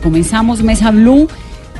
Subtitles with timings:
[0.00, 1.28] Comenzamos Mesa Blue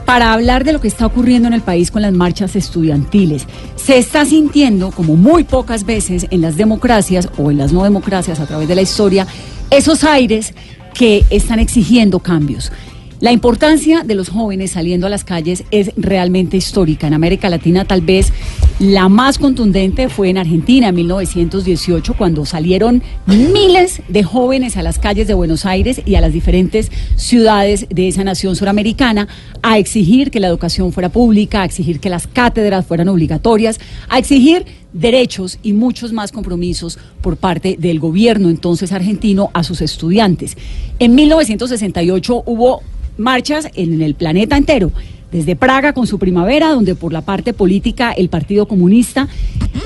[0.04, 3.46] para hablar de lo que está ocurriendo en el país con las marchas estudiantiles.
[3.76, 8.40] Se está sintiendo, como muy pocas veces en las democracias o en las no democracias
[8.40, 9.26] a través de la historia,
[9.70, 10.54] esos aires
[10.94, 12.72] que están exigiendo cambios.
[13.20, 17.06] La importancia de los jóvenes saliendo a las calles es realmente histórica.
[17.06, 18.32] En América Latina tal vez
[18.78, 25.00] la más contundente fue en Argentina en 1918 cuando salieron miles de jóvenes a las
[25.00, 29.26] calles de Buenos Aires y a las diferentes ciudades de esa nación suramericana
[29.62, 34.18] a exigir que la educación fuera pública, a exigir que las cátedras fueran obligatorias, a
[34.18, 40.56] exigir derechos y muchos más compromisos por parte del gobierno entonces argentino a sus estudiantes.
[41.00, 42.82] En 1968 hubo
[43.16, 44.92] marchas en el planeta entero.
[45.32, 49.28] Desde Praga con su primavera, donde por la parte política el Partido Comunista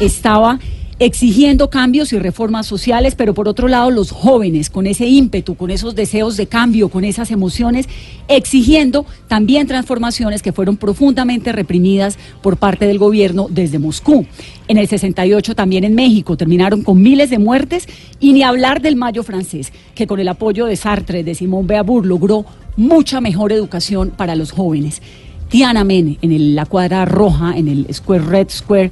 [0.01, 0.59] estaba
[1.05, 5.73] exigiendo cambios y reformas sociales, pero por otro lado los jóvenes con ese ímpetu, con
[5.73, 7.89] esos deseos de cambio, con esas emociones,
[8.29, 14.27] exigiendo también transformaciones que fueron profundamente reprimidas por parte del gobierno desde Moscú.
[14.69, 17.89] En el 68 también en México terminaron con miles de muertes
[18.21, 22.07] y ni hablar del Mayo francés, que con el apoyo de Sartre, de Simón Beauvoir,
[22.07, 22.45] logró
[22.77, 25.03] mucha mejor educación para los jóvenes.
[25.53, 28.91] Tiananmen, en la cuadra roja, en el Square Red Square,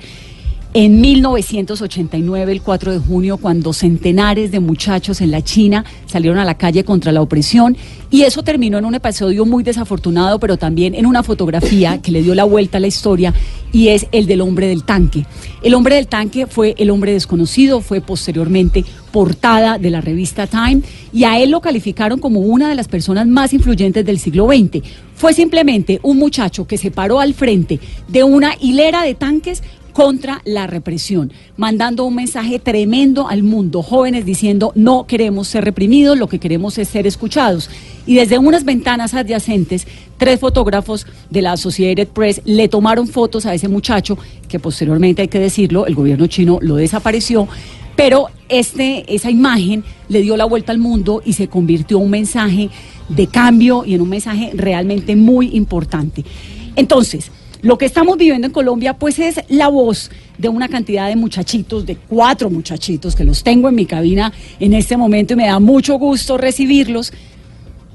[0.72, 6.44] en 1989, el 4 de junio, cuando centenares de muchachos en la China salieron a
[6.44, 7.76] la calle contra la opresión
[8.08, 12.22] y eso terminó en un episodio muy desafortunado, pero también en una fotografía que le
[12.22, 13.34] dio la vuelta a la historia
[13.72, 15.26] y es el del hombre del tanque.
[15.62, 20.82] El hombre del tanque fue el hombre desconocido, fue posteriormente portada de la revista Time
[21.12, 24.84] y a él lo calificaron como una de las personas más influyentes del siglo XX.
[25.16, 29.62] Fue simplemente un muchacho que se paró al frente de una hilera de tanques
[30.00, 36.16] contra la represión, mandando un mensaje tremendo al mundo, jóvenes diciendo no queremos ser reprimidos,
[36.16, 37.68] lo que queremos es ser escuchados.
[38.06, 43.52] Y desde unas ventanas adyacentes, tres fotógrafos de la Associated Press le tomaron fotos a
[43.52, 44.16] ese muchacho,
[44.48, 47.46] que posteriormente hay que decirlo, el gobierno chino lo desapareció,
[47.94, 52.10] pero este, esa imagen le dio la vuelta al mundo y se convirtió en un
[52.10, 52.70] mensaje
[53.10, 56.24] de cambio y en un mensaje realmente muy importante.
[56.74, 57.30] Entonces,
[57.62, 61.84] lo que estamos viviendo en Colombia, pues es la voz de una cantidad de muchachitos,
[61.86, 65.60] de cuatro muchachitos que los tengo en mi cabina en este momento y me da
[65.60, 67.12] mucho gusto recibirlos,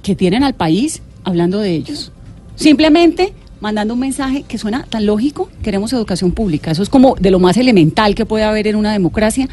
[0.03, 2.12] que tienen al país hablando de ellos.
[2.56, 6.70] Simplemente mandando un mensaje que suena tan lógico, queremos educación pública.
[6.70, 9.50] Eso es como de lo más elemental que puede haber en una democracia.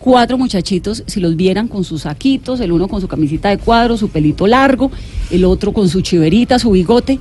[0.00, 3.98] Cuatro muchachitos, si los vieran con sus saquitos, el uno con su camisita de cuadro,
[3.98, 4.90] su pelito largo,
[5.30, 7.18] el otro con su chiverita, su bigote,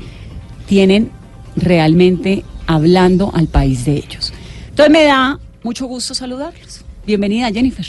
[0.66, 1.12] tienen
[1.56, 4.34] realmente hablando al país de ellos.
[4.70, 6.84] Entonces me da mucho gusto saludarlos.
[7.06, 7.86] Bienvenida, Jennifer.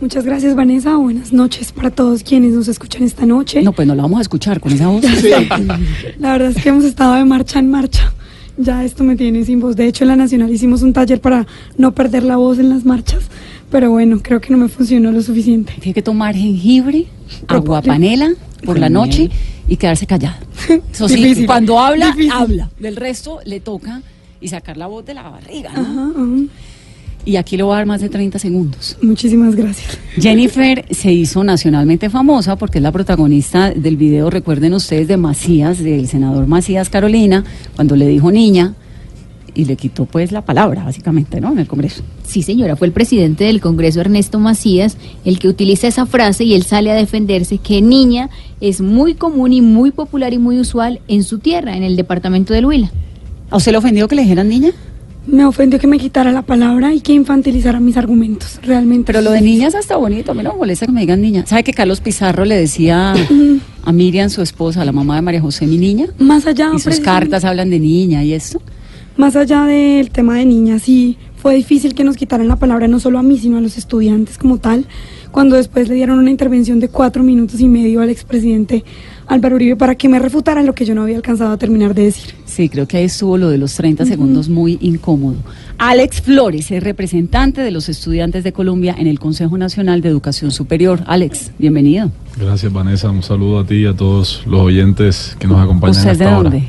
[0.00, 0.96] Muchas gracias, Vanessa.
[0.96, 3.62] Buenas noches para todos quienes nos escuchan esta noche.
[3.62, 5.04] No, pues no la vamos a escuchar con esa voz.
[6.18, 8.12] la verdad es que hemos estado de marcha en marcha.
[8.56, 9.76] Ya esto me tiene sin voz.
[9.76, 11.46] De hecho, en la Nacional hicimos un taller para
[11.76, 13.24] no perder la voz en las marchas.
[13.70, 15.72] Pero bueno, creo que no me funcionó lo suficiente.
[15.80, 17.06] Tiene que tomar jengibre,
[17.48, 18.30] agua panela
[18.64, 19.30] por la noche
[19.68, 20.38] y quedarse callada.
[20.92, 22.70] Eso sí, cuando habla, habla.
[22.78, 24.02] Del resto le toca
[24.40, 25.72] y sacar la voz de la barriga.
[27.26, 28.98] Y aquí le voy a dar más de 30 segundos.
[29.00, 29.98] Muchísimas gracias.
[30.18, 35.82] Jennifer se hizo nacionalmente famosa porque es la protagonista del video, recuerden ustedes, de Macías,
[35.82, 37.42] del senador Macías Carolina,
[37.76, 38.74] cuando le dijo niña
[39.54, 41.52] y le quitó pues la palabra, básicamente, ¿no?
[41.52, 42.02] En el Congreso.
[42.26, 46.54] Sí, señora, fue el presidente del Congreso, Ernesto Macías, el que utiliza esa frase y
[46.54, 48.28] él sale a defenderse que niña
[48.68, 52.54] es muy común y muy popular y muy usual en su tierra, en el departamento
[52.54, 52.90] del Huila.
[53.50, 54.70] ¿A usted le ofendió que le dijeran niña?
[55.26, 59.06] Me ofendió que me quitara la palabra y que infantilizara mis argumentos, realmente.
[59.06, 61.20] Pero lo de niña es hasta bonito, a mí no me molesta que me digan
[61.20, 61.44] niña.
[61.46, 63.14] ¿Sabe que Carlos Pizarro le decía
[63.84, 66.06] a Miriam, su esposa, la mamá de María José, mi niña?
[66.18, 66.70] Más allá.
[66.74, 68.62] Y sus cartas hablan de niña y esto.
[69.16, 72.98] Más allá del tema de niñas, sí fue difícil que nos quitaran la palabra no
[72.98, 74.86] solo a mí, sino a los estudiantes como tal,
[75.34, 78.84] cuando después le dieron una intervención de cuatro minutos y medio al expresidente
[79.26, 82.04] Álvaro Uribe para que me refutaran lo que yo no había alcanzado a terminar de
[82.04, 82.36] decir.
[82.44, 85.34] Sí, creo que ahí estuvo lo de los 30 segundos muy incómodo.
[85.78, 90.52] Alex Flores es representante de los estudiantes de Colombia en el Consejo Nacional de Educación
[90.52, 91.00] Superior.
[91.08, 92.12] Alex, bienvenido.
[92.36, 93.10] Gracias, Vanessa.
[93.10, 95.96] Un saludo a ti y a todos los oyentes que nos acompañan.
[95.96, 96.62] ¿Usted de dónde?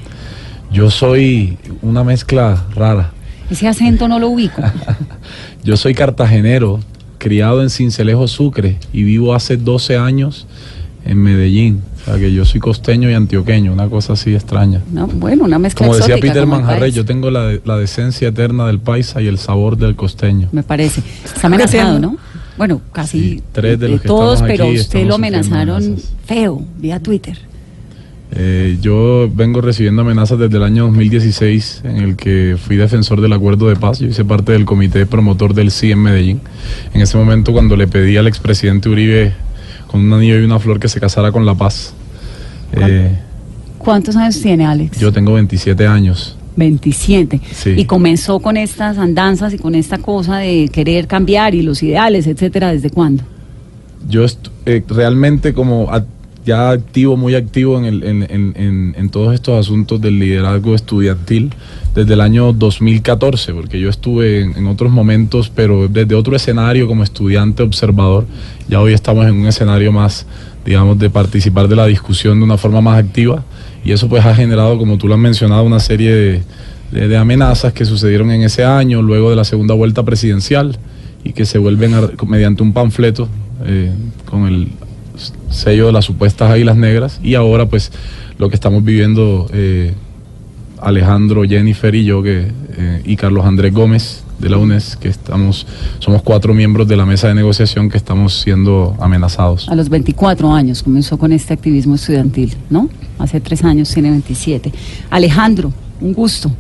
[0.72, 3.12] Yo soy una mezcla rara.
[3.48, 4.60] Ese acento no lo ubico.
[5.64, 6.80] Yo soy cartagenero,
[7.26, 10.46] criado en Cincelejo, Sucre, y vivo hace 12 años
[11.06, 11.82] en Medellín.
[12.00, 14.84] O sea que yo soy costeño y antioqueño, una cosa así extraña.
[14.92, 18.78] No, bueno, una mezcla Como decía Peter Manjarre, yo tengo la, la, decencia eterna del
[18.78, 20.50] paisa y el sabor del costeño.
[20.52, 21.02] Me parece.
[21.24, 22.16] Está amenazado, ¿no?
[22.60, 25.98] Bueno, casi tres de los todos, pero usted lo amenazaron
[26.28, 27.40] feo vía Twitter.
[28.38, 33.32] Eh, yo vengo recibiendo amenazas desde el año 2016 en el que fui defensor del
[33.32, 34.00] acuerdo de paz.
[34.00, 36.42] Yo hice parte del comité promotor del sí en Medellín.
[36.94, 39.34] En ese momento cuando le pedí al expresidente Uribe
[39.88, 41.94] con un anillo y una flor que se casara con la paz.
[42.74, 43.18] Eh,
[43.78, 45.00] ¿Cuántos años tiene Alex?
[45.00, 46.36] Yo tengo 27 años.
[46.58, 47.40] 27.
[47.78, 52.28] Y comenzó con estas andanzas y con esta cosa de querer cambiar y los ideales,
[52.28, 53.24] etcétera, ¿desde cuándo?
[54.08, 54.26] Yo
[54.66, 55.92] eh, realmente como
[56.46, 61.52] ya activo, muy activo en, el, en, en, todos estos asuntos del liderazgo estudiantil
[61.96, 67.04] desde el año 2014, porque yo estuve en, otros momentos, pero desde otro escenario como
[67.04, 68.26] estudiante observador,
[68.68, 70.28] ya hoy estamos en un escenario más,
[70.64, 73.44] digamos, de participar de la discusión de una forma más activa,
[73.84, 76.44] y eso pues ha generado, como tú lo has mencionado, una serie
[76.92, 80.78] de, amenazas que sucedieron en ese año, luego de la segunda vuelta presidencial,
[81.24, 81.94] y que se vuelven
[82.28, 83.28] mediante un panfleto
[83.66, 83.92] eh,
[84.26, 84.70] con el
[85.50, 87.92] sello de las supuestas águilas negras y ahora pues
[88.38, 89.94] lo que estamos viviendo eh,
[90.82, 95.66] Alejandro, Jennifer y yo que, eh, y Carlos Andrés Gómez de la UNES, que estamos,
[96.00, 99.70] somos cuatro miembros de la mesa de negociación que estamos siendo amenazados.
[99.70, 102.90] A los 24 años comenzó con este activismo estudiantil, ¿no?
[103.18, 104.72] Hace tres años tiene 27.
[105.10, 105.72] Alejandro,
[106.02, 106.52] un gusto.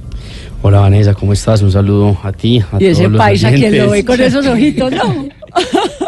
[0.61, 1.61] Hola Vanessa, ¿cómo estás?
[1.61, 5.25] Un saludo a ti, a y ese paisa que lo ve con esos ojitos, ¿no?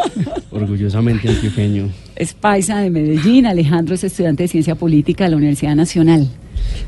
[0.57, 1.89] Orgullosamente antioqueño.
[2.15, 3.45] Es paisa de Medellín.
[3.45, 6.27] Alejandro es estudiante de Ciencia Política de la Universidad Nacional.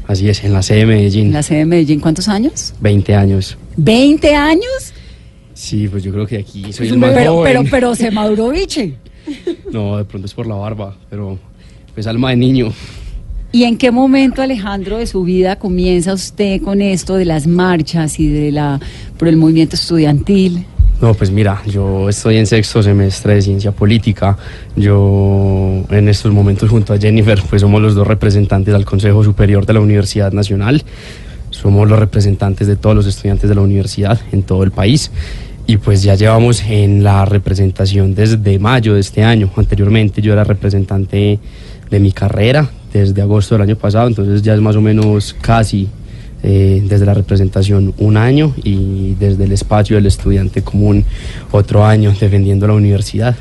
[0.07, 1.27] Así es, en la sede de Medellín.
[1.27, 2.73] ¿En la sede de Medellín cuántos años?
[2.81, 3.57] Veinte años.
[3.77, 4.93] ¿Veinte años?
[5.53, 8.49] Sí, pues yo creo que aquí soy pues el más pero, Pero, pero se maduró
[8.49, 8.95] biche.
[9.71, 11.37] No, de pronto es por la barba, pero
[11.93, 12.73] pues alma de niño.
[13.51, 18.19] ¿Y en qué momento, Alejandro, de su vida comienza usted con esto de las marchas
[18.19, 18.79] y de la
[19.17, 20.65] por el movimiento estudiantil?
[21.01, 24.37] No, pues mira, yo estoy en sexto semestre de ciencia política.
[24.75, 29.65] Yo en estos momentos junto a Jennifer, pues somos los dos representantes al Consejo Superior
[29.65, 30.83] de la Universidad Nacional.
[31.51, 35.09] Somos los representantes de todos los estudiantes de la universidad en todo el país.
[35.67, 39.49] Y pues ya llevamos en la representación desde mayo de este año.
[39.55, 41.39] Anteriormente yo era representante
[41.89, 45.87] de mi carrera desde agosto del año pasado, entonces ya es más o menos casi
[46.43, 51.05] eh, desde la representación un año y desde el espacio del estudiante común
[51.51, 53.35] otro año defendiendo la universidad.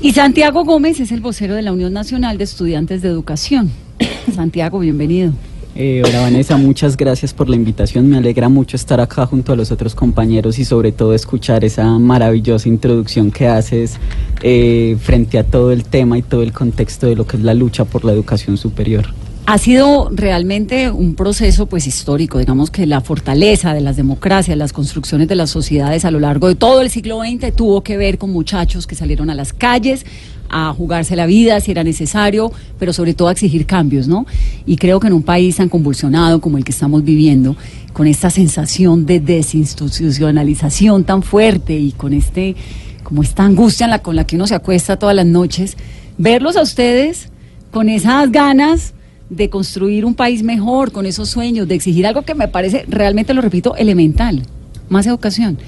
[0.00, 3.70] Y Santiago Gómez es el vocero de la Unión Nacional de Estudiantes de Educación.
[4.34, 5.32] Santiago, bienvenido.
[5.78, 8.08] Eh, hola Vanessa, muchas gracias por la invitación.
[8.08, 11.98] Me alegra mucho estar acá junto a los otros compañeros y sobre todo escuchar esa
[11.98, 13.98] maravillosa introducción que haces
[14.42, 17.52] eh, frente a todo el tema y todo el contexto de lo que es la
[17.52, 19.04] lucha por la educación superior.
[19.48, 24.72] Ha sido realmente un proceso pues histórico, digamos que la fortaleza de las democracias, las
[24.72, 28.18] construcciones de las sociedades a lo largo de todo el siglo XX tuvo que ver
[28.18, 30.04] con muchachos que salieron a las calles
[30.48, 32.50] a jugarse la vida si era necesario,
[32.80, 34.26] pero sobre todo a exigir cambios, ¿no?
[34.66, 37.56] Y creo que en un país tan convulsionado como el que estamos viviendo,
[37.92, 42.56] con esta sensación de desinstitucionalización tan fuerte y con este
[43.04, 45.76] como esta angustia con la que uno se acuesta todas las noches,
[46.18, 47.28] verlos a ustedes
[47.70, 48.92] con esas ganas
[49.30, 53.34] de construir un país mejor, con esos sueños, de exigir algo que me parece, realmente
[53.34, 54.42] lo repito, elemental,
[54.88, 55.58] más educación.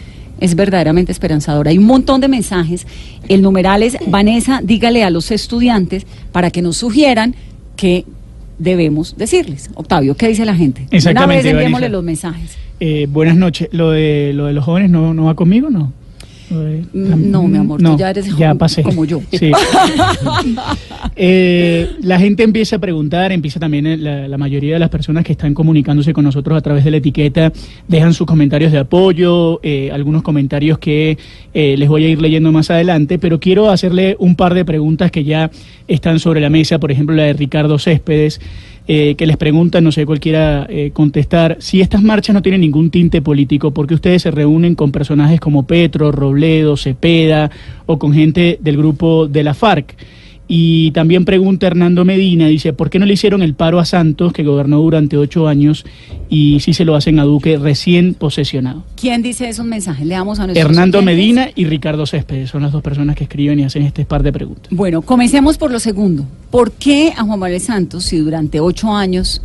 [0.40, 1.66] Es verdaderamente esperanzador.
[1.66, 2.86] Hay un montón de mensajes.
[3.28, 7.34] El numeral es, Vanessa, dígale a los estudiantes para que nos sugieran
[7.76, 8.04] que
[8.58, 9.70] debemos decirles.
[9.74, 10.86] Octavio, ¿qué dice la gente?
[10.90, 11.24] Exactamente.
[11.24, 12.56] Una vez enviémosle los mensajes.
[12.78, 13.68] Eh, buenas noches.
[13.72, 15.92] Lo de, lo de los jóvenes no, no va conmigo, ¿no?
[16.50, 18.82] Mm, no, mi amor, tú ya eres ya pasé.
[18.82, 19.20] como yo.
[21.20, 23.96] Eh, la gente empieza a preguntar, empieza también eh,
[24.28, 27.52] la, mayoría de las personas que están comunicándose con nosotros a través de la etiqueta,
[27.88, 31.18] dejan sus comentarios de apoyo, eh, algunos comentarios que
[31.52, 35.24] les voy a ir leyendo más adelante, pero quiero hacerle un par de preguntas que
[35.24, 35.50] ya
[35.88, 38.40] están sobre la mesa, por ejemplo la de Ricardo Céspedes.
[38.90, 42.88] Eh, que les preguntan, no sé cualquiera eh, contestar, si estas marchas no tienen ningún
[42.88, 47.50] tinte político, porque ustedes se reúnen con personajes como Petro, Robledo, Cepeda
[47.84, 49.94] o con gente del grupo de la FARC.
[50.50, 54.32] Y también pregunta Hernando Medina, dice, ¿por qué no le hicieron el paro a Santos,
[54.32, 55.84] que gobernó durante ocho años,
[56.30, 58.82] y si se lo hacen a Duque recién posesionado?
[58.96, 60.06] ¿Quién dice esos mensajes?
[60.06, 63.60] Le damos a nuestros Hernando Medina y Ricardo Céspedes son las dos personas que escriben
[63.60, 64.68] y hacen este par de preguntas.
[64.70, 66.24] Bueno, comencemos por lo segundo.
[66.50, 69.42] ¿Por qué a Juan Manuel Santos, si durante ocho años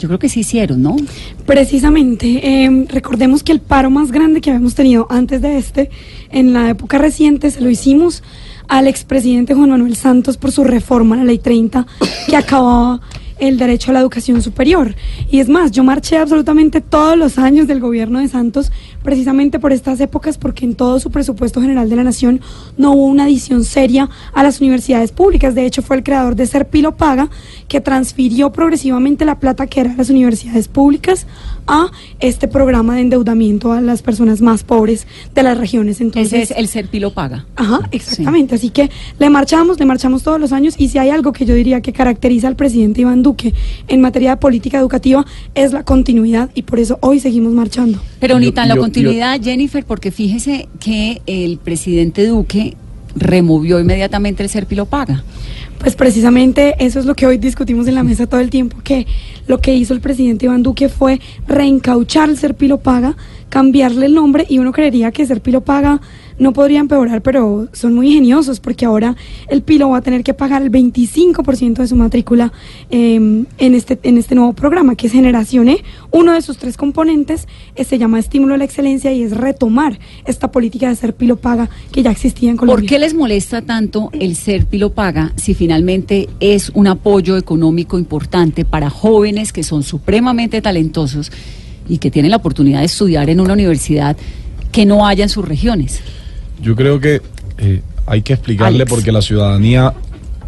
[0.00, 0.96] yo creo que sí hicieron, ¿no?
[1.44, 2.64] Precisamente.
[2.64, 5.90] Em, recordemos que el paro más grande que habíamos tenido antes de este,
[6.30, 8.22] en la época reciente, se lo hicimos
[8.68, 11.86] al expresidente Juan Manuel Santos por su reforma a la ley 30
[12.28, 13.00] que acababa
[13.40, 14.94] el derecho a la educación superior.
[15.30, 18.70] Y es más, yo marché absolutamente todos los años del gobierno de Santos
[19.02, 22.40] precisamente por estas épocas porque en todo su presupuesto general de la nación
[22.76, 25.54] no hubo una adición seria a las universidades públicas.
[25.54, 27.30] De hecho, fue el creador de Serpilo Paga
[27.68, 31.26] que transfirió progresivamente la plata que eran las universidades públicas
[31.66, 36.00] a este programa de endeudamiento a las personas más pobres de las regiones.
[36.00, 37.46] Entonces, Ese es el Serpilo Paga.
[37.56, 38.54] Ajá, exactamente.
[38.56, 41.54] Así que le marchamos, le marchamos todos los años y si hay algo que yo
[41.54, 43.54] diría que caracteriza al presidente Iván Duque
[43.88, 47.98] en materia de política educativa es la continuidad y por eso hoy seguimos marchando.
[48.18, 52.76] Pero ni Yo- tan yo- continuidad, Jennifer, porque fíjese que el presidente Duque
[53.16, 55.24] removió inmediatamente el Serpilo Paga.
[55.78, 59.06] Pues precisamente eso es lo que hoy discutimos en la mesa todo el tiempo, que
[59.46, 63.16] lo que hizo el presidente Iván Duque fue reencauchar el Serpilo Paga,
[63.48, 66.00] cambiarle el nombre y uno creería que Serpilo Paga
[66.40, 69.14] no podría empeorar, pero son muy ingeniosos porque ahora
[69.48, 72.50] el Pilo va a tener que pagar el 25% de su matrícula
[72.90, 75.84] eh, en, este, en este nuevo programa que es Generación E.
[76.10, 79.98] Uno de sus tres componentes eh, se llama Estímulo a la Excelencia y es retomar
[80.24, 82.80] esta política de Serpilo Paga que ya existía en Colombia.
[82.80, 88.64] ¿Por qué les molesta tanto el Serpilo Paga si finalmente es un apoyo económico importante
[88.64, 91.30] para jóvenes que son supremamente talentosos
[91.86, 94.16] y que tienen la oportunidad de estudiar en una universidad
[94.72, 96.00] que no haya en sus regiones?
[96.60, 97.22] Yo creo que
[97.58, 98.90] eh, hay que explicarle Alex.
[98.90, 99.94] porque la ciudadanía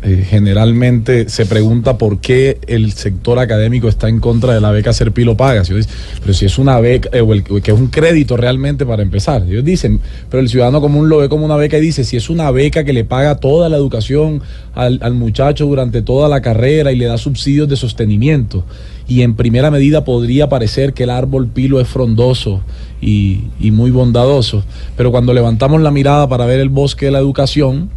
[0.03, 4.93] eh, generalmente se pregunta por qué el sector académico está en contra de la beca
[4.93, 5.65] Serpilo Paga.
[5.65, 5.73] Si
[6.21, 9.45] pero si es una beca, eh, o el- que es un crédito realmente para empezar.
[9.49, 12.31] Ellos dicen, pero el ciudadano común lo ve como una beca y dice, si es
[12.31, 14.43] una beca que le paga toda la educación
[14.75, 18.65] al, al muchacho durante toda la carrera y le da subsidios de sostenimiento.
[19.07, 22.61] Y en primera medida podría parecer que el árbol pilo es frondoso
[23.01, 24.65] y, y muy bondadoso,
[24.97, 27.91] pero cuando levantamos la mirada para ver el bosque de la educación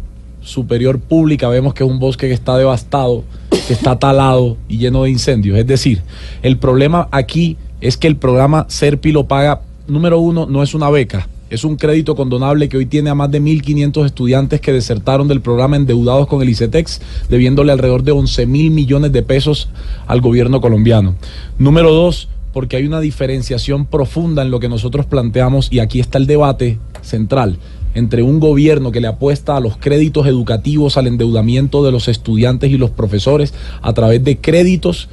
[0.46, 3.24] superior pública, vemos que es un bosque que está devastado,
[3.66, 5.58] que está talado y lleno de incendios.
[5.58, 6.02] Es decir,
[6.42, 11.28] el problema aquí es que el programa Serpilo Paga, número uno, no es una beca.
[11.48, 15.40] Es un crédito condonable que hoy tiene a más de 1.500 estudiantes que desertaron del
[15.40, 19.68] programa endeudados con el ICETEX, debiéndole alrededor de 11 mil millones de pesos
[20.08, 21.14] al gobierno colombiano.
[21.58, 26.18] Número dos, porque hay una diferenciación profunda en lo que nosotros planteamos y aquí está
[26.18, 27.58] el debate central
[27.96, 32.70] entre un gobierno que le apuesta a los créditos educativos, al endeudamiento de los estudiantes
[32.70, 35.08] y los profesores a través de créditos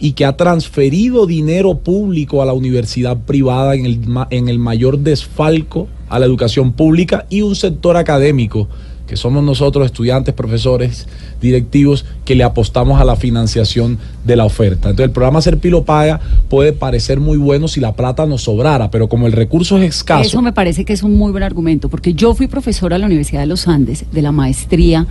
[0.00, 4.98] y que ha transferido dinero público a la universidad privada en el, en el mayor
[4.98, 8.68] desfalco a la educación pública y un sector académico
[9.06, 11.06] que somos nosotros estudiantes, profesores,
[11.40, 14.90] directivos, que le apostamos a la financiación de la oferta.
[14.90, 19.08] Entonces el programa Serpilo Paga puede parecer muy bueno si la plata nos sobrara, pero
[19.08, 22.14] como el recurso es escaso, Eso me parece que es un muy buen argumento, porque
[22.14, 25.06] yo fui profesora a la Universidad de los Andes de la maestría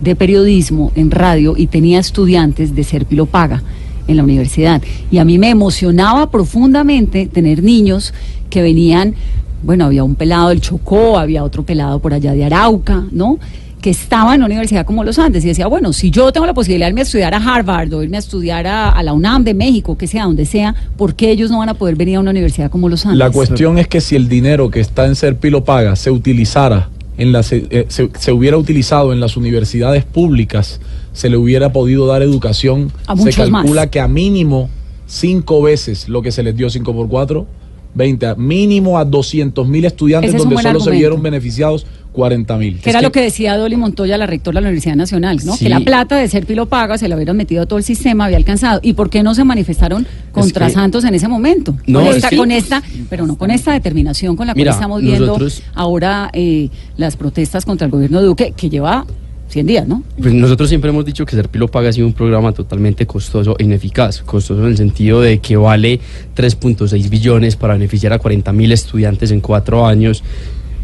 [0.00, 3.62] de periodismo en radio y tenía estudiantes de Serpilo Paga
[4.08, 4.82] en la universidad.
[5.10, 8.12] Y a mí me emocionaba profundamente tener niños
[8.48, 9.14] que venían,
[9.62, 13.38] bueno, había un pelado del Chocó, había otro pelado por allá de Arauca, ¿no?
[13.80, 16.52] que estaba en una universidad como los Andes y decía, bueno, si yo tengo la
[16.54, 19.42] posibilidad de irme a estudiar a Harvard o irme a estudiar a, a la UNAM
[19.42, 22.20] de México, que sea, donde sea, ¿por qué ellos no van a poder venir a
[22.20, 23.18] una universidad como los Andes?
[23.18, 27.32] La cuestión es que si el dinero que está en Serpilo Paga se utilizara en
[27.32, 30.80] las, eh, se, se hubiera utilizado en las universidades públicas,
[31.12, 32.92] se le hubiera podido dar educación.
[33.06, 33.90] A se calcula más.
[33.90, 34.70] que a mínimo
[35.06, 37.46] cinco veces lo que se les dio 5 por 4,
[37.94, 42.80] 20, a mínimo a 200 mil estudiantes es donde solo se vieron beneficiados 40 mil.
[42.80, 45.54] Que era lo que decía Dolly Montoya, la rectora de la Universidad Nacional, ¿no?
[45.54, 45.64] Sí.
[45.64, 48.36] Que la plata de Serpilo Paga se la hubieran metido a todo el sistema, había
[48.36, 48.80] alcanzado.
[48.82, 51.76] ¿Y por qué no se manifestaron contra que- Santos en ese momento?
[51.86, 54.72] No, con, es esta, que- con esta, pero no con esta determinación con la Mira,
[54.72, 59.06] cual estamos viendo nosotros- ahora eh, las protestas contra el gobierno de Duque, que lleva
[59.50, 60.02] 100 días, ¿no?
[60.20, 63.64] Pues nosotros siempre hemos dicho que Serpilo Paga ha sido un programa totalmente costoso e
[63.64, 64.22] ineficaz.
[64.22, 65.98] Costoso en el sentido de que vale
[66.36, 70.22] 3.6 billones para beneficiar a 40 mil estudiantes en cuatro años.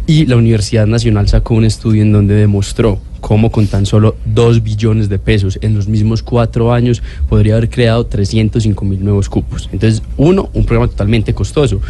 [0.08, 4.62] Y la Universidad Nacional sacó un estudio en donde demostró cómo con tan solo 2
[4.62, 9.68] billones de pesos en los mismos cuatro años podría haber creado 305 mil nuevos cupos.
[9.72, 11.80] Entonces, uno, un programa totalmente costoso.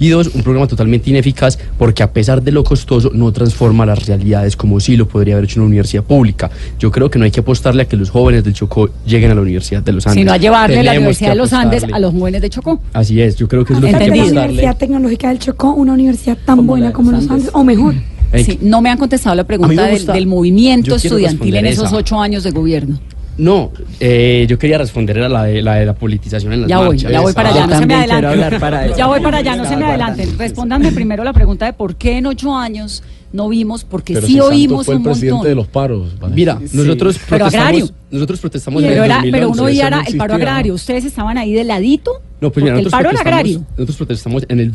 [0.00, 4.06] Y dos, un programa totalmente ineficaz porque a pesar de lo costoso no transforma las
[4.06, 6.50] realidades como sí lo podría haber hecho una universidad pública.
[6.78, 9.34] Yo creo que no hay que apostarle a que los jóvenes del Chocó lleguen a
[9.34, 10.22] la Universidad de los Andes.
[10.22, 11.94] Sino a llevarle la Tenemos Universidad que de los Andes apostarle.
[11.94, 12.80] a los jóvenes de Chocó.
[12.94, 14.40] Así es, yo creo que es lo que hay que la Entendido.
[14.40, 17.48] Universidad Tecnológica del Chocó una universidad tan Como buena la como los los Andes.
[17.48, 17.94] Andes, o mejor.
[18.34, 21.96] Sí, no me han contestado la pregunta del, movimiento estudiantil en esos esa.
[21.96, 22.98] ocho años de gobierno.
[23.38, 26.78] No, eh, yo quería responder a la de la, de la politización en las Ya
[26.78, 27.12] voy, marchas.
[27.12, 28.96] ya voy para allá, no se me adelanten.
[28.96, 30.38] Ya voy para allá, no se me adelanten.
[30.38, 33.02] Respóndanme primero la pregunta de por qué en ocho años
[33.34, 35.48] no vimos, porque Pero sí oímos fue el un presidente montón.
[35.50, 36.18] de los paros.
[36.18, 36.34] Vanessa.
[36.34, 36.76] Mira, Sí.
[36.78, 37.80] nosotros Pero agrario.
[37.80, 39.60] protestamos, nosotros protestamos en Pero, el era, pero 2011.
[39.60, 40.74] uno veía no el paro agrario.
[40.74, 42.12] Ustedes estaban ahí de ladito.
[42.40, 43.64] No, pues mira, el nosotros paro era protestamos- agrario.
[43.76, 44.72] Nosotros protestamos en el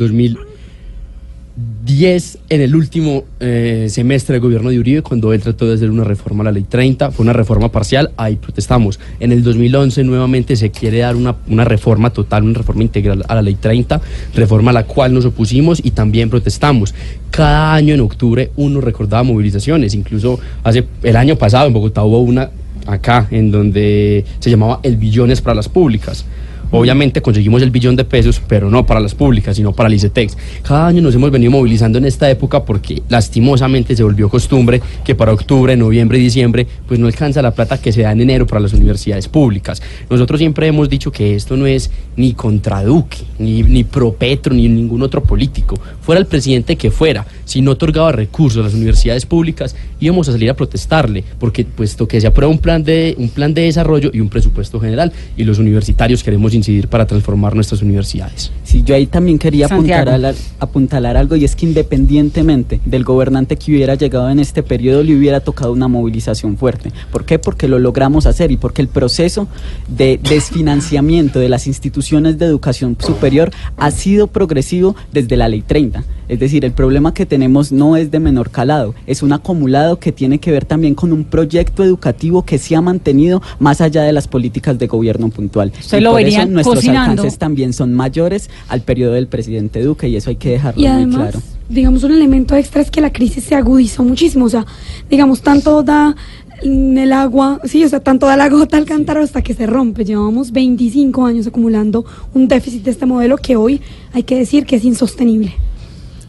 [1.82, 5.90] 2010, en el último eh, semestre del gobierno de Uribe, cuando él trató de hacer
[5.90, 9.00] una reforma a la ley 30, fue una reforma parcial, ahí protestamos.
[9.20, 13.34] En el 2011 nuevamente se quiere dar una, una reforma total, una reforma integral a
[13.34, 14.00] la ley 30,
[14.36, 16.94] reforma a la cual nos opusimos y también protestamos.
[17.32, 22.20] Cada año en octubre uno recordaba movilizaciones, incluso hace el año pasado en Bogotá hubo
[22.20, 22.52] una
[22.86, 26.26] acá en donde se llamaba el billones para las públicas.
[26.72, 30.38] Obviamente conseguimos el billón de pesos, pero no para las públicas, sino para el ICETEX.
[30.64, 35.14] Cada año nos hemos venido movilizando en esta época porque lastimosamente se volvió costumbre que
[35.14, 38.48] para octubre, noviembre y diciembre pues no alcanza la plata que se da en enero
[38.48, 39.82] para las universidades públicas.
[40.10, 44.54] Nosotros siempre hemos dicho que esto no es ni contra Duque, ni, ni pro Petro,
[44.54, 45.80] ni ningún otro político.
[46.12, 50.34] Fuera el presidente que fuera, si no otorgaba recursos a las universidades públicas, íbamos a
[50.34, 54.12] salir a protestarle, porque puesto que se aprueba un plan de, un plan de desarrollo
[54.14, 58.52] y un presupuesto general, y los universitarios queremos incidir para transformar nuestras universidades.
[58.72, 60.04] Sí, yo ahí también quería Santiago.
[60.12, 65.04] apuntalar, apuntalar algo y es que independientemente del gobernante que hubiera llegado en este periodo
[65.04, 66.90] le hubiera tocado una movilización fuerte.
[67.12, 67.38] ¿Por qué?
[67.38, 69.50] Porque lo logramos hacer y porque el proceso
[69.90, 76.06] de desfinanciamiento de las instituciones de educación superior ha sido progresivo desde la ley 30.
[76.30, 80.14] Es decir, el problema que tenemos no es de menor calado, es un acumulado que
[80.14, 84.14] tiene que ver también con un proyecto educativo que se ha mantenido más allá de
[84.14, 85.74] las políticas de gobierno puntual.
[85.78, 87.12] Usted Y lo por eso nuestros cocinando.
[87.12, 90.86] alcances también son mayores al periodo del presidente Duque y eso hay que dejarlo Y
[90.86, 91.42] muy además, claro.
[91.70, 94.46] digamos, un elemento extra es que la crisis se agudizó muchísimo.
[94.46, 94.66] O sea,
[95.10, 96.16] digamos, tanto da
[96.64, 99.68] mm, el agua, sí, o sea, tanto da la gota al cántaro hasta que se
[99.68, 100.06] rompe.
[100.06, 103.82] Llevamos 25 años acumulando un déficit de este modelo que hoy
[104.14, 105.54] hay que decir que es insostenible.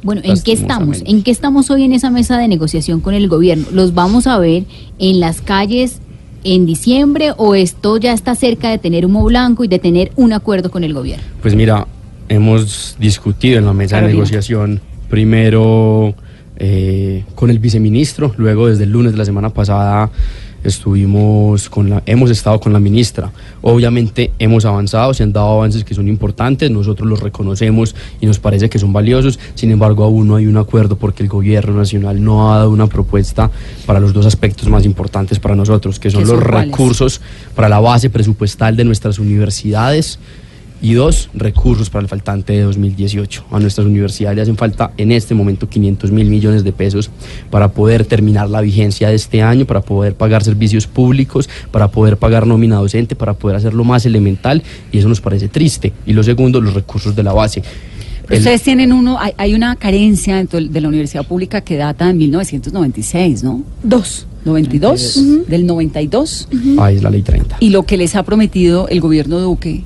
[0.03, 1.03] Bueno, ¿en qué estamos?
[1.07, 3.67] ¿En qué estamos hoy en esa mesa de negociación con el gobierno?
[3.73, 4.65] ¿Los vamos a ver
[4.99, 6.01] en las calles
[6.45, 10.33] en diciembre o esto ya está cerca de tener humo blanco y de tener un
[10.33, 11.25] acuerdo con el gobierno?
[11.41, 11.87] Pues mira,
[12.33, 14.09] hemos discutido en la mesa Carolina.
[14.09, 16.15] de negociación primero
[16.57, 20.11] eh, con el viceministro, luego desde el lunes de la semana pasada
[20.65, 23.33] estuvimos con la, hemos estado con la ministra.
[23.63, 28.39] Obviamente hemos avanzado, se han dado avances que son importantes, nosotros los reconocemos y nos
[28.39, 32.23] parece que son valiosos, sin embargo aún no hay un acuerdo porque el gobierno nacional
[32.23, 33.51] no ha dado una propuesta
[33.87, 36.71] para los dos aspectos más importantes para nosotros, que son ¿Qué son los cuáles?
[36.71, 37.21] recursos
[37.55, 40.19] para la base presupuestal de nuestras universidades
[40.83, 43.45] y dos, recursos para el faltante de 2018.
[43.53, 47.09] A nuestras universidades le hacen falta en este momento 500 mil millones de pesos
[47.51, 52.17] para poder terminar la vigencia de este año, para poder pagar servicios públicos, para poder
[52.17, 55.93] pagar nómina docente, para poder hacer lo más elemental y eso nos parece triste.
[56.05, 57.63] Y lo segundo, los recursos de la base.
[58.27, 61.77] Pero ustedes tienen uno, hay, hay una carencia dentro del- de la universidad pública que
[61.77, 63.63] data de 1996, ¿no?
[63.83, 64.27] Dos.
[64.45, 66.49] 92, del 92.
[66.79, 67.59] Ah, es la ley 30.
[67.61, 69.85] Y lo que les ha prometido el gobierno Duque,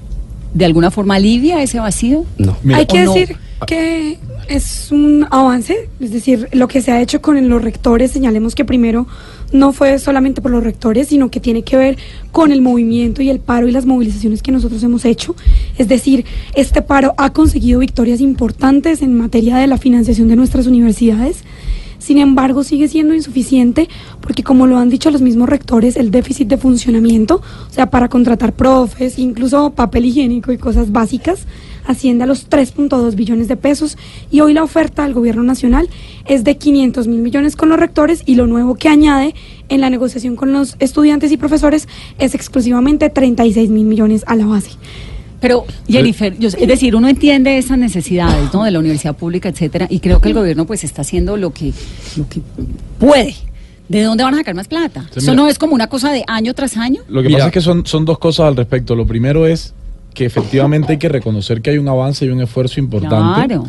[0.55, 2.25] ¿de alguna forma alivia ese vacío?
[2.39, 2.57] No.
[2.63, 7.23] Mira, Hay que decir que es un avance, es decir, lo que se ha hecho
[7.23, 9.07] con los rectores, señalemos que primero
[9.53, 11.97] no fue solamente por los rectores, sino que tiene que ver
[12.33, 15.35] con el movimiento y el paro y las movilizaciones que nosotros hemos hecho.
[15.79, 20.67] Es decir, este paro ha conseguido victorias importantes en materia de la financiación de nuestras
[20.67, 21.45] universidades.
[22.07, 23.89] Sin embargo, sigue siendo insuficiente
[24.21, 28.09] porque, como lo han dicho los mismos rectores, el déficit de funcionamiento, o sea, para
[28.09, 31.49] contratar profes, incluso papel higiénico y cosas básicas,
[31.85, 33.99] asciende a los 3.2 billones de pesos
[34.31, 35.89] y hoy la oferta del gobierno nacional
[36.27, 39.35] es de 500 mil millones con los rectores y lo nuevo que añade
[39.69, 41.89] en la negociación con los estudiantes y profesores
[42.21, 44.71] es exclusivamente 36 mil millones a la base.
[45.41, 48.65] Pero, Jennifer, yo sé- es decir, uno entiende esas necesidades, ¿no?
[48.65, 51.73] De la universidad pública, etcétera, y creo que el gobierno, pues, está haciendo lo que,
[52.17, 52.41] lo que
[52.99, 53.35] puede.
[53.89, 55.03] ¿De dónde van a sacar más plata?
[55.13, 55.43] Sí, Eso mira.
[55.43, 57.03] no es como una cosa de año tras año.
[57.09, 57.39] Lo que Mira.
[57.39, 58.97] pasa es que son, son dos cosas al respecto.
[58.97, 59.75] Lo primero es
[60.13, 63.47] que efectivamente hay que reconocer que hay un avance y un esfuerzo importante.
[63.47, 63.65] Claro.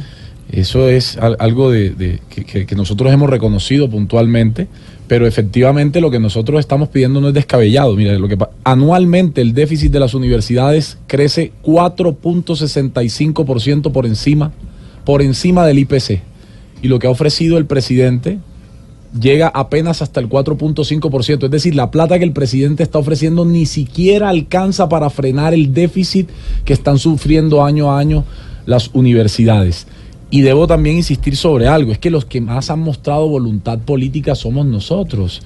[0.52, 4.68] Eso es al- algo de, de- que, que- que nosotros hemos reconocido puntualmente,
[5.08, 7.96] pero efectivamente lo que nosotros estamos pidiendo no es descabellado.
[7.96, 14.52] Mira, lo que anualmente el déficit de las universidades crece 4.65% por encima,
[15.06, 16.20] por encima del IPC.
[16.82, 18.40] Y lo que ha ofrecido el presidente
[19.20, 21.46] llega apenas hasta el 4.5%.
[21.46, 25.74] Es decir, la plata que el presidente está ofreciendo ni siquiera alcanza para frenar el
[25.74, 26.30] déficit
[26.66, 28.26] que están sufriendo año a año
[28.66, 29.88] las universidades.
[30.30, 34.36] Y debo también insistir sobre algo, es que los que más han mostrado voluntad política
[34.36, 35.42] somos nosotros.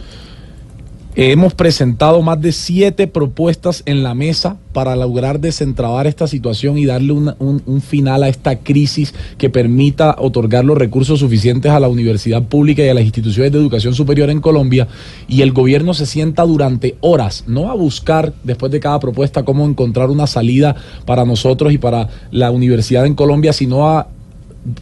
[1.14, 6.86] Hemos presentado más de siete propuestas en la mesa para lograr desentrabar esta situación y
[6.86, 11.90] darle un, un final a esta crisis que permita otorgar los recursos suficientes a la
[11.90, 14.88] universidad pública y a las instituciones de educación superior en Colombia.
[15.28, 19.66] Y el gobierno se sienta durante horas, no a buscar después de cada propuesta cómo
[19.66, 24.08] encontrar una salida para nosotros y para la universidad en Colombia, sino a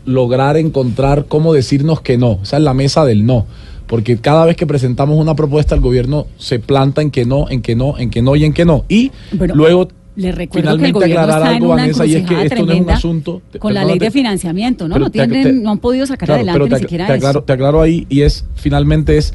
[0.06, 2.40] lograr encontrar cómo decirnos que no.
[2.44, 3.46] Esa es la mesa del no.
[3.88, 7.62] Porque cada vez que presentamos una propuesta, el gobierno se planta en que no, en
[7.62, 8.86] que no, en que no y en que no.
[8.88, 12.06] Y Bueno, luego Le recuerdo que el finalmente gobierno aclarar está en algo, una Vanessa,
[12.06, 13.42] y es que esto no es un asunto.
[13.58, 15.00] con la ley de financiamiento, ¿no?
[15.00, 17.14] No, te- tienen, te- no han podido sacar Claro, adelante pero ni te, siquiera te
[17.14, 17.18] eso.
[17.28, 19.34] aclaro, te aclaro ahí y es finalmente es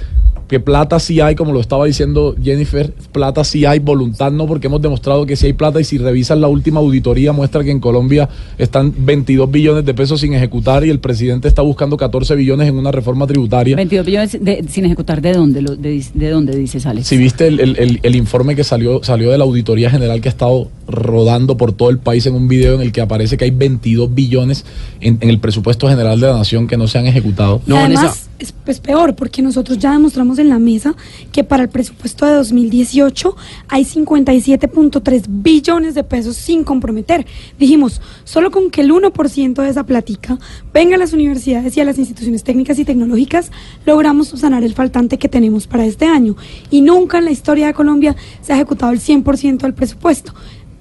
[0.48, 4.66] que plata sí hay, como lo estaba diciendo Jennifer, plata sí hay, voluntad no, porque
[4.66, 7.80] hemos demostrado que sí hay plata y si revisan la última auditoría muestra que en
[7.80, 8.28] Colombia
[8.58, 12.76] están 22 billones de pesos sin ejecutar y el presidente está buscando 14 billones en
[12.76, 13.74] una reforma tributaria.
[13.76, 17.06] 22 billones de- sin ejecutar, ¿de dónde, lo, de, de dónde dices, Alex?
[17.06, 20.28] Si viste el, el- el- el informe que salió, salió de la Auditoría General que
[20.28, 23.44] ha estado rodando por todo el país en un video en el que aparece que
[23.44, 24.64] hay 22 billones
[25.00, 27.60] en, en el presupuesto general de la nación que no se han ejecutado.
[27.66, 30.94] Y además es, es peor porque nosotros ya demostramos en la mesa
[31.32, 33.36] que para el presupuesto de 2018
[33.68, 37.26] hay 57.3 billones de pesos sin comprometer.
[37.58, 40.38] Dijimos, solo con que el 1% de esa platica
[40.72, 43.50] venga a las universidades y a las instituciones técnicas y tecnológicas,
[43.86, 46.36] logramos subsanar el faltante que tenemos para este año.
[46.70, 50.34] Y nunca en la historia de Colombia se ha ejecutado el 100% del presupuesto.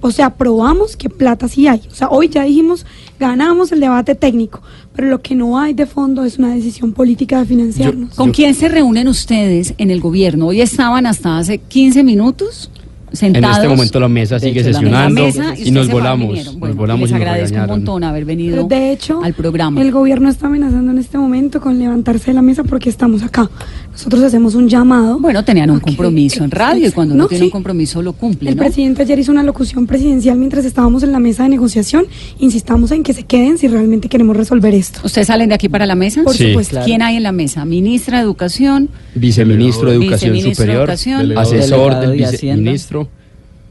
[0.06, 1.80] O sea, probamos que plata sí hay.
[1.90, 2.84] O sea, hoy ya dijimos,
[3.18, 4.60] ganamos el debate técnico,
[4.94, 8.14] pero lo que no hay de fondo es una decisión política de financiarnos.
[8.14, 10.46] ¿Con quién se reúnen ustedes en el gobierno?
[10.46, 12.70] Hoy estaban hasta hace 15 minutos
[13.20, 16.28] En este momento la mesa sigue hecho, sesionando mesa, y nos volamos.
[16.56, 19.34] Bueno, nos volamos les y nos agradezco un montón haber Pero venido de hecho, al
[19.34, 19.80] programa.
[19.80, 23.48] el gobierno está amenazando en este momento con levantarse de la mesa porque estamos acá.
[23.92, 25.18] Nosotros hacemos un llamado.
[25.20, 27.44] Bueno, tenían un que- compromiso en radio y cuando no, No, tiene sí.
[27.46, 28.62] un compromiso lo cumple, El ¿no?
[28.62, 32.06] presidente ayer hizo una locución presidencial mientras estábamos en la mesa de negociación.
[32.38, 35.00] Insistamos en que se queden si realmente queremos resolver esto.
[35.04, 36.22] ¿Ustedes salen de aquí para la mesa?
[36.24, 36.48] Por Sí.
[36.48, 36.72] supuesto.
[36.72, 36.86] Claro.
[36.86, 37.64] ¿Quién hay en la mesa?
[37.64, 41.46] Ministra de Educación, Viceministro de Educación Viceministro de Superior, Educación, Delegado.
[41.48, 43.03] asesor Delegado del viceministro,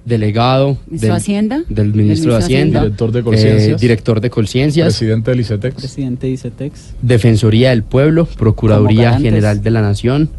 [0.06, 3.82] delegado del, de Hacienda, del ministro de Hacienda, Director de Colciencias.
[3.82, 5.76] eh, director de Colciencias, Presidente del ICETEX.
[5.76, 6.94] Presidente dice Tex.
[7.02, 9.20] Defensoría del Pueblo, Procuraduría.
[9.20, 10.30] General de la Nación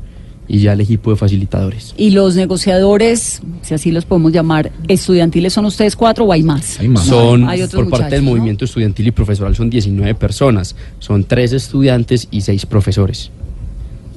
[0.46, 1.94] y ya el equipo de facilitadores.
[1.96, 6.78] y los negociadores, si así los podemos llamar, estudiantiles, ¿son ustedes cuatro o hay más?
[6.80, 7.06] Hay más.
[7.06, 10.76] Son, hay otros por parte del movimiento estudiantil y profesoral, son 19 personas.
[10.98, 13.30] Son tres estudiantes y seis profesores.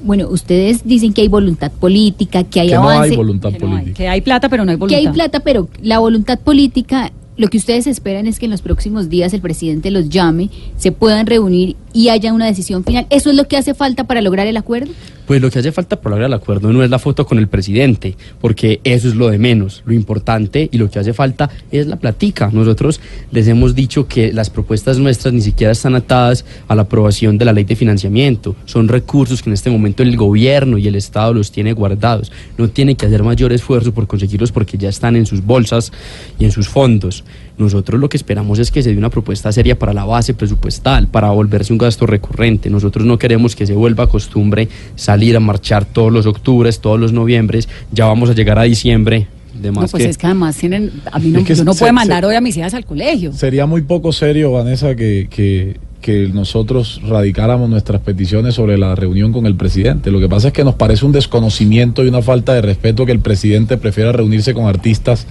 [0.02, 3.58] Bueno, ustedes dicen que hay voluntad política, que hay Que no avance, hay voluntad Que
[3.58, 3.96] no hay, política.
[3.96, 4.98] que hay plata, pero no hay que voluntad.
[4.98, 9.08] hay plata, pero la voluntad política, lo que ustedes esperan es que en los próximos
[9.08, 13.06] días el presidente los llame, se puedan reunir y haya una decisión final.
[13.10, 14.92] ¿Eso es lo que hace falta para lograr el acuerdo?
[15.28, 17.48] Pues lo que hace falta por lograr el acuerdo no es la foto con el
[17.48, 19.82] presidente, porque eso es lo de menos.
[19.84, 22.48] Lo importante y lo que hace falta es la platica.
[22.50, 22.98] Nosotros
[23.30, 27.44] les hemos dicho que las propuestas nuestras ni siquiera están atadas a la aprobación de
[27.44, 28.56] la ley de financiamiento.
[28.64, 32.32] Son recursos que en este momento el gobierno y el Estado los tiene guardados.
[32.56, 35.92] No tiene que hacer mayor esfuerzo por conseguirlos porque ya están en sus bolsas
[36.38, 37.22] y en sus fondos.
[37.58, 41.08] Nosotros lo que esperamos es que se dé una propuesta seria para la base presupuestal,
[41.08, 42.70] para volverse un gasto recurrente.
[42.70, 47.12] Nosotros no queremos que se vuelva costumbre salir a marchar todos los octubres, todos los
[47.12, 47.68] noviembres.
[47.92, 49.26] Ya vamos a llegar a diciembre.
[49.60, 51.64] De No, más pues que- es que además tienen, a mí no, Es que yo
[51.64, 53.32] no se- puedo se- mandar hoy a mis hijas al colegio.
[53.32, 59.32] Sería muy poco serio, Vanessa, que, que, que nosotros radicáramos nuestras peticiones sobre la reunión
[59.32, 60.12] con el presidente.
[60.12, 63.10] Lo que pasa es que nos parece un desconocimiento y una falta de respeto que
[63.10, 65.26] el presidente prefiera reunirse con artistas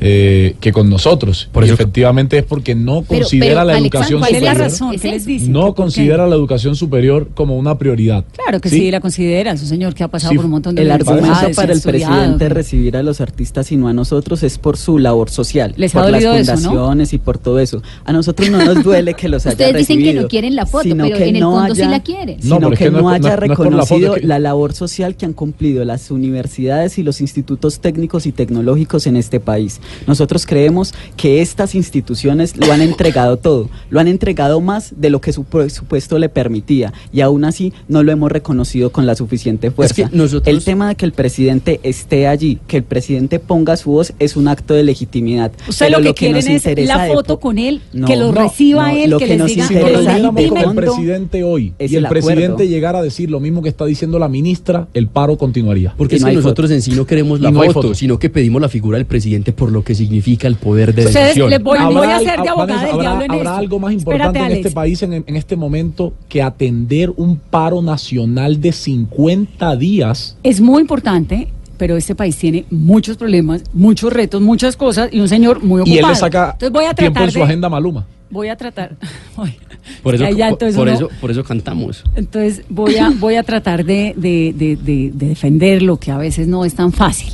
[0.00, 1.48] eh, que con nosotros.
[1.52, 4.70] Por y efectivamente es porque no Pero- considera pero, la educación ¿Cuál es la superior.
[4.70, 4.94] razón?
[4.94, 5.28] ¿Es ¿Qué les eso?
[5.30, 5.48] dice?
[5.48, 8.24] No considera la educación superior como una prioridad.
[8.36, 10.74] Claro que sí, la considera, es un señor que ha pasado Sí, por un montón
[10.74, 14.58] de El argumento para el presidente recibir a los artistas y no a nosotros es
[14.58, 16.58] por su labor social, Les ha por las dolido eso, ¿no?
[16.70, 17.82] fundaciones y por todo eso.
[18.04, 20.82] A nosotros no nos duele que los haya Ustedes dicen que no quieren la foto,
[20.84, 22.36] sino pero que en el no fondo sí haya- la quieren.
[22.42, 25.16] No, Sino que, no haya no- no es por la foto, reconocido la labor social
[25.16, 29.80] que han cumplido las universidades y los institutos técnicos y tecnológicos en este país.
[30.06, 35.20] Nosotros creemos que estas instituciones lo han entregado todo, lo han entregado más de lo
[35.20, 39.70] que su presupuesto le permitía y aún así no lo hemos reconocido con la suficiente
[39.70, 39.94] fuerza.
[39.94, 43.90] que nosotros- El tema de que el presidente esté allí, que el presidente ponga su
[43.90, 45.52] voz es un acto de legitimidad.
[45.68, 48.32] Ustedes Pero lo que nos quieren es interesa la foto con él, No, que lo
[48.32, 50.58] no, reciba no, él, lo que, que les nos diga, Si nos interesa reuniéramos con
[50.68, 53.84] el presidente hoy es y el, el presidente llegara a decir lo mismo que está
[53.84, 55.94] diciendo la ministra, el paro continuaría.
[55.96, 56.74] Porque es que hay nosotros foto.
[56.74, 57.94] en sí no queremos la foto, foto.
[57.94, 61.50] sino que pedimos la figura del presidente por lo que significa el poder de decisión.
[61.50, 63.56] les voy, voy a ser de abogada Vanessa, del habrá- diablo en habrá esto.
[63.56, 64.66] algo más Espérate, importante en Alex.
[64.66, 70.36] este país en, en este momento que atender un paro nacional de 50 días.
[70.42, 75.28] Es muy importante pero este país tiene muchos problemas, muchos retos, muchas cosas y un
[75.28, 75.94] señor muy ocupado.
[75.94, 78.06] Y él le saca Entonces voy a tiempo en su de- agenda Maluma.
[78.30, 78.96] Voy a tratar.
[80.02, 82.02] Por eso, Ya, por- entonces por, uno- eso, por eso cantamos.
[82.16, 86.16] Entonces voy a, voy a tratar de, de- de- de- de defender lo que a
[86.16, 87.32] veces no es tan fácil.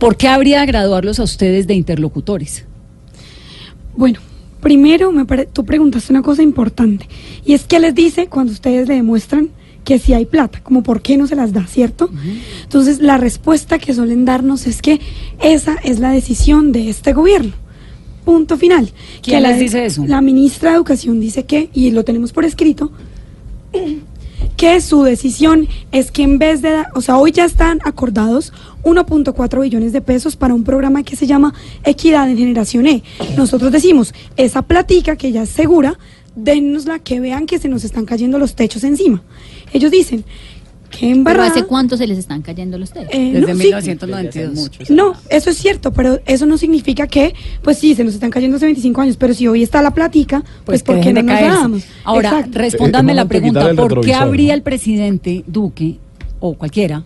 [0.00, 2.64] ¿Por qué habría de graduarlos a ustedes de interlocutores?
[3.96, 4.18] Bueno,
[4.60, 7.06] primero me pare- tú preguntaste una cosa importante
[7.44, 9.50] y es que les dice cuando ustedes le demuestran
[9.84, 12.10] que sí hay plata, como por qué no se las da, ¿cierto?
[12.62, 15.00] Entonces la respuesta que suelen darnos es que
[15.40, 17.52] esa es la decisión de este gobierno.
[18.24, 18.90] Punto final.
[19.22, 20.04] ¿Quién que les dice eso?
[20.06, 22.92] La ministra de Educación dice que, y lo tenemos por escrito,
[24.60, 29.62] que su decisión es que en vez de, o sea, hoy ya están acordados 1.4
[29.62, 33.02] billones de pesos para un programa que se llama Equidad en Generación E.
[33.38, 35.98] Nosotros decimos, esa platica que ya es segura,
[36.34, 39.22] dennosla que vean que se nos están cayendo los techos encima.
[39.72, 40.26] Ellos dicen
[40.90, 41.56] que en ¿Pero verdad...
[41.56, 43.08] hace cuánto se les están cayendo los techos?
[43.12, 43.64] Eh, Desde no, sí.
[43.64, 44.90] 1992.
[44.90, 48.56] No, eso es cierto, pero eso no significa que, pues sí, se nos están cayendo
[48.56, 51.40] hace 25 años, pero si hoy está la platica, pues, Pues ¿por qué no nos
[51.40, 51.84] damos?
[52.04, 52.58] Ahora, Exacto.
[52.58, 54.54] respóndame Eh, la momento de pregunta, ¿por qué habría ¿no?
[54.54, 55.96] el presidente Duque
[56.40, 57.02] o cualquiera?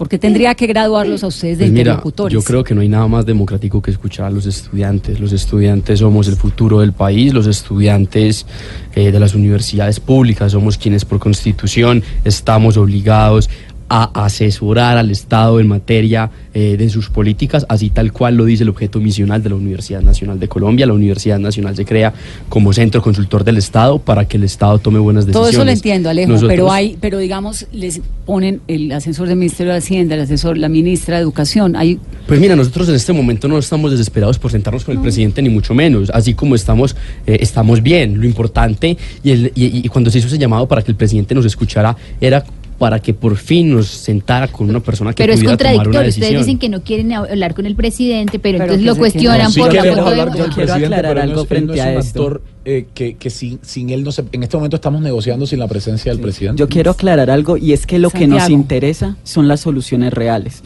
[0.00, 2.32] Porque tendría que graduarlos a ustedes de Pues mira, interlocutores?
[2.32, 5.20] yo creo que no hay nada más democrático que escuchar a los estudiantes.
[5.20, 8.46] Los estudiantes somos el futuro del país, los estudiantes
[8.94, 13.50] eh, de las universidades públicas somos quienes por constitución estamos obligados
[13.92, 18.62] a asesorar al Estado en materia eh, de sus políticas, así tal cual lo dice
[18.62, 20.86] el objeto misional de la Universidad Nacional de Colombia.
[20.86, 22.12] La Universidad Nacional se crea
[22.48, 25.54] como centro consultor del Estado para que el Estado tome buenas Todo decisiones.
[25.56, 29.72] eso lo entiendo, Alejo, Nosotros- pero hay, pero digamos, les ponen el asesor del Ministerio
[29.72, 31.98] de Hacienda, el asesor, la ministra de Educación, hay
[32.28, 35.48] Pues mira, nosotros en este momento no estamos desesperados por sentarnos con el presidente, ni
[35.48, 36.10] mucho menos.
[36.14, 36.94] Así como estamos,
[37.26, 38.20] eh, estamos bien.
[38.20, 41.34] Lo importante, y, el- y- y cuando se hizo ese llamado para que el presidente
[41.34, 42.44] nos escuchara, era
[42.80, 45.82] para que por fin nos sentara con una persona que Pero es pudiera tomar una
[45.84, 46.08] contradictorio.
[46.08, 46.40] Ustedes decisión.
[46.42, 49.60] dicen que no quieren hablar con el presidente, pero, Pero entonces lo cuestionan No, sí
[49.60, 51.44] por la foto de- hablar con el Yo quiero aclarar pero no algo es- no
[51.46, 52.22] frente es a un esto.
[52.22, 54.24] actor eh, que, que sin, sin él no se...
[54.32, 56.58] En este momento estamos negociando sin la presencia del presidente.
[56.58, 58.60] Yo quiero aclarar algo y es que lo que nos Santiago.
[58.62, 60.62] interesa son las soluciones reales.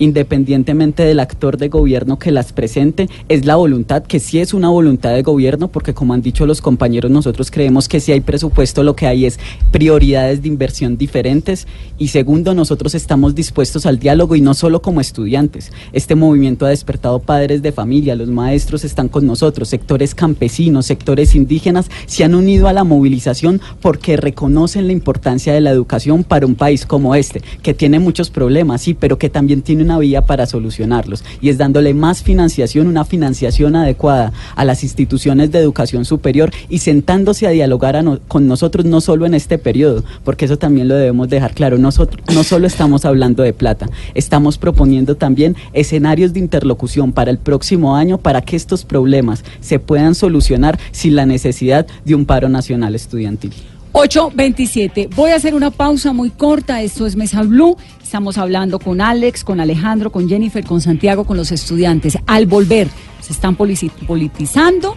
[0.00, 4.68] Independientemente del actor de gobierno que las presente, es la voluntad, que sí es una
[4.68, 8.82] voluntad de gobierno, porque como han dicho los compañeros, nosotros creemos que si hay presupuesto
[8.82, 9.38] lo que hay es
[9.70, 15.00] prioridades de inversión diferentes y segundo, nosotros estamos dispuestos al diálogo y no solo como
[15.00, 15.70] estudiantes.
[15.92, 21.34] Este movimiento ha despertado padres de familia, los maestros están con nosotros, sectores campesinos, sectores
[21.34, 26.46] indígenas se han unido a la movilización porque reconocen la importancia de la educación para
[26.46, 30.24] un país como este, que tiene muchos problemas, sí, pero que también tiene una vía
[30.26, 36.04] para solucionarlos y es dándole más financiación, una financiación adecuada a las instituciones de educación
[36.04, 37.90] superior y sentándose a dialogar
[38.28, 42.24] con nosotros no solo en este periodo, porque eso también lo debemos dejar claro, nosotros
[42.34, 47.96] no solo estamos hablando de plata, estamos proponiendo también escenarios de interlocución para el próximo
[47.96, 52.94] año para que estos problemas se puedan solucionar sin la necesidad de un paro nacional
[52.94, 53.52] estudiantil.
[53.92, 55.14] 8.27.
[55.14, 56.82] Voy a hacer una pausa muy corta.
[56.82, 57.76] Esto es Mesa Blue.
[58.02, 62.18] Estamos hablando con Alex, con Alejandro, con Jennifer, con Santiago, con los estudiantes.
[62.26, 62.88] Al volver,
[63.20, 64.96] se están politizando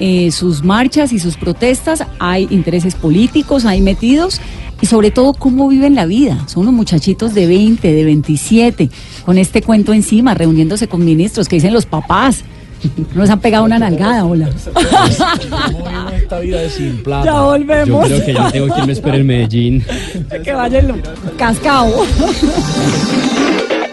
[0.00, 2.04] eh, sus marchas y sus protestas.
[2.18, 4.40] Hay intereses políticos ahí metidos.
[4.80, 6.46] Y sobre todo, cómo viven la vida.
[6.48, 8.90] Son unos muchachitos de 20, de 27,
[9.24, 12.44] con este cuento encima, reuniéndose con ministros que dicen los papás.
[13.14, 14.48] Nos han pegado una nalgada, hola.
[14.74, 17.24] ¿Cómo vivimos esta vida de sin plata?
[17.26, 18.06] Ya Yo volvemos.
[18.06, 19.84] creo que ya tengo quien me espere en Medellín.
[20.42, 21.02] que vaya el
[21.36, 21.90] cascao.